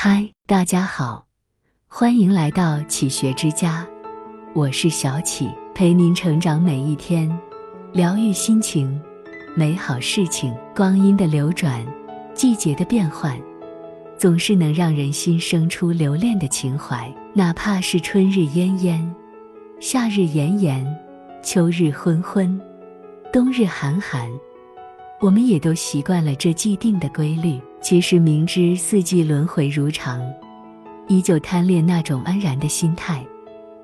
[0.00, 1.26] 嗨，大家好，
[1.88, 3.84] 欢迎来到启学之家，
[4.54, 7.28] 我是小启，陪您成长每一天，
[7.92, 9.02] 疗愈心情，
[9.56, 10.54] 美好事情。
[10.72, 11.84] 光阴的流转，
[12.32, 13.36] 季节的变换，
[14.16, 17.12] 总是能让人心生出留恋的情怀。
[17.34, 19.14] 哪怕是春日炎炎，
[19.80, 20.86] 夏日炎炎，
[21.42, 22.60] 秋日昏昏，
[23.32, 24.30] 冬日寒寒，
[25.18, 27.60] 我们也都习惯了这既定的规律。
[27.80, 30.20] 其实明知四季轮回如常，
[31.06, 33.24] 依旧贪恋那种安然的心态，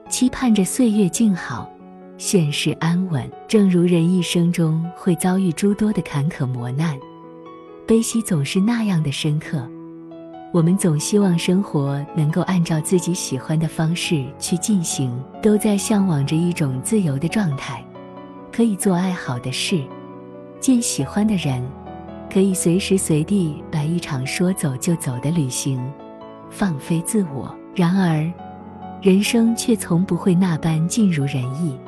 [0.08, 1.70] 期盼着岁月静好，
[2.18, 3.30] 现世安稳。
[3.46, 6.98] 正如人一生中会遭遇诸多的坎坷磨难，
[7.86, 9.66] 悲喜总是那样的深刻。
[10.52, 17.84] 我们总希望生活能够按照自己喜欢的方式去进行，都在向往着一种自由的状态，
[18.52, 19.82] 可以做爱好的事，
[20.60, 21.64] 见喜欢的人。
[22.34, 25.80] 可以随时随地来一场说走就走的旅行，
[26.50, 27.56] 放飞自我。
[27.76, 28.28] 然而，
[29.00, 31.78] 人生却从不会那般尽如人意。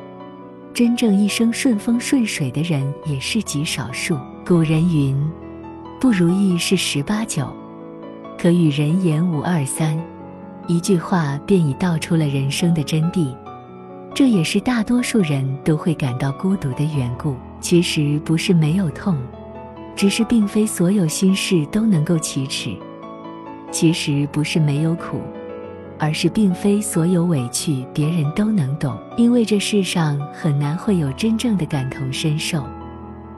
[0.72, 4.16] 真正一生顺风顺水的人也是极少数。
[4.46, 5.20] 古人云
[6.00, 7.52] ：“不如意事十八九，
[8.38, 10.00] 可与人言无二三。”
[10.68, 13.34] 一句话便已道出了人生的真谛。
[14.14, 17.34] 这也是大多数人都会感到孤独的缘故。
[17.60, 19.18] 其实不是没有痛。
[19.96, 22.76] 只是并非所有心事都能够启齿，
[23.70, 25.22] 其实不是没有苦，
[25.98, 28.94] 而是并非所有委屈别人都能懂。
[29.16, 32.62] 因为这世上很难会有真正的感同身受，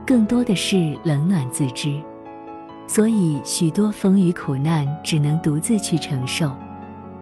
[0.05, 1.95] 更多的是冷暖自知。
[2.89, 6.51] 所以许多风雨苦难只能独自去承受，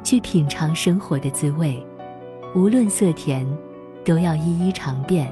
[0.03, 1.85] 去品尝生活的滋味。
[2.55, 3.47] 无论色甜，
[4.03, 5.31] 都要一一尝遍，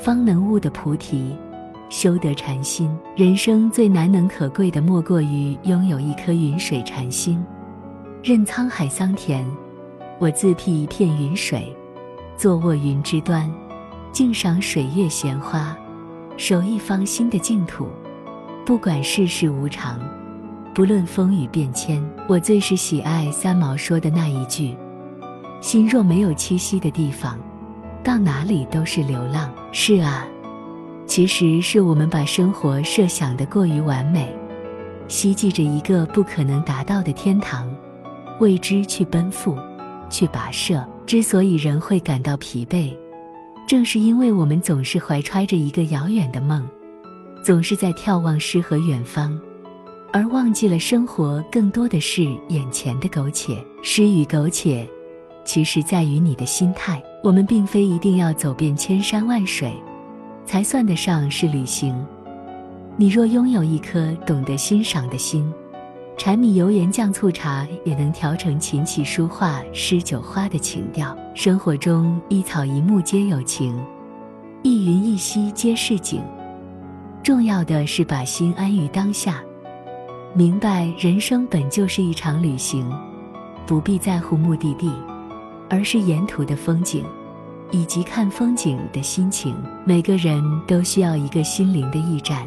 [0.00, 1.36] 方能悟得菩提。
[1.88, 7.42] 修得禅心，人生最难能可贵的莫过于拥有一颗云水禅心。
[8.24, 9.46] 任沧海桑田，
[10.18, 11.72] 我自辟一片云水，
[12.36, 13.48] 坐卧云之端，
[14.10, 15.76] 静赏水月闲花，
[16.36, 17.86] 守一方心的净土。
[18.64, 20.00] 不管世事无常，
[20.74, 24.76] 不论风雨变迁，我最是喜爱三毛说的那一句
[25.62, 27.38] ：“心若没有栖息的地方，
[28.02, 30.26] 到哪里都是流浪。”是啊。
[31.06, 34.28] 其实是我们把生活设想的过于完美，
[35.08, 37.72] 希冀着一个不可能达到的天堂，
[38.40, 39.56] 为之去奔赴，
[40.10, 40.84] 去跋涉。
[41.06, 42.92] 之所以人会感到疲惫，
[43.68, 46.68] 正是因为我们总是怀揣着一个遥远的梦，
[47.44, 49.40] 总是在眺望诗和远方，
[50.12, 53.56] 而忘记了生活更多的是眼前的苟且。
[53.82, 54.84] 诗与苟且，
[55.44, 57.00] 其实在于你的心态。
[57.22, 59.72] 我们并非一定要走遍千山万水。
[60.46, 61.94] 才算得上是旅行。
[62.96, 65.52] 你若拥有一颗懂得欣赏的心，
[66.16, 71.14] 柴米油盐酱醋茶也能调成琴棋书画诗酒花的情调。
[71.34, 73.78] 生活中一草一木皆有情，
[74.62, 76.22] 一云一溪皆是景。
[77.22, 79.42] 重要的是把心安于当下，
[80.32, 82.90] 明白人生本就是一场旅行，
[83.66, 84.90] 不必在乎目的地，
[85.68, 87.04] 而是沿途的风景。
[87.70, 92.46] 以及看风景的心情，每个人都需要一个心灵的驿站，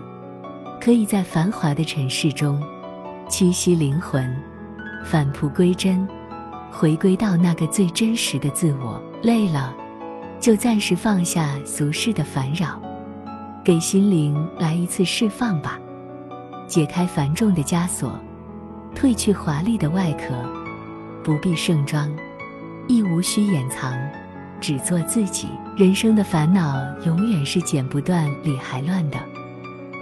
[0.80, 2.62] 可以在繁华的尘世中
[3.30, 4.36] 栖息灵魂，
[5.04, 6.08] 返璞归真，
[6.72, 9.02] 回归到那个最真实的自我。
[9.22, 9.76] 累了，
[10.40, 12.82] 就暂时放下俗世的烦扰，
[13.64, 15.78] 给心灵来一次释放吧。
[16.66, 18.18] 解开繁重的枷锁，
[18.96, 20.34] 褪去华丽的外壳，
[21.24, 22.10] 不必盛装，
[22.88, 23.94] 亦无需掩藏。
[24.60, 25.48] 只做自己，
[25.78, 29.18] 人生的烦恼永远是剪不断、理还乱的。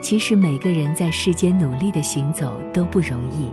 [0.01, 3.49] 其实每个人在世间努力的行走都不容易，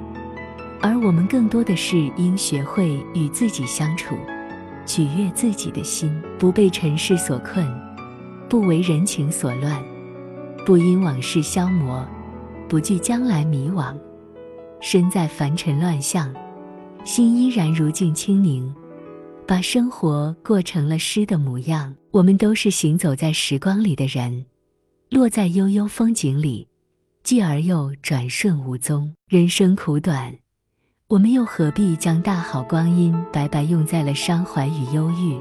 [0.81, 4.15] 而我们更多的是应学会与自己相处，
[4.85, 7.67] 取悦自己的心，不被尘世所困，
[8.49, 9.83] 不为人情所乱，
[10.67, 12.07] 不因往事消磨，
[12.69, 13.95] 不惧将来迷惘。
[14.81, 16.33] 身在凡尘乱象，
[17.05, 18.73] 心依然如镜清宁。
[19.47, 21.95] 把生活过成了诗的模样。
[22.11, 24.47] 我们都是行走在时光里的人，
[25.11, 26.67] 落在悠悠风景里，
[27.23, 29.13] 继而又转瞬无踪。
[29.29, 30.33] 人生苦短，
[31.09, 35.41] 我们又何必将大好光阴白白用在了伤怀与忧郁？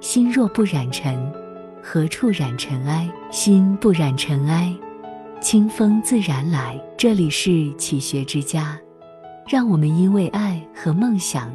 [0.00, 1.30] 心若不染尘，
[1.82, 3.10] 何处染尘埃？
[3.30, 4.74] 心不染尘埃，
[5.40, 6.82] 清风自然来。
[6.96, 8.80] 这里是启学之家，
[9.46, 11.54] 让我们因为爱和梦想。